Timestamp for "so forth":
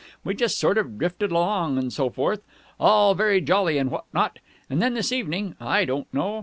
1.93-2.41